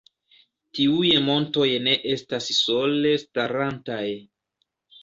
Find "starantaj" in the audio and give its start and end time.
3.27-4.05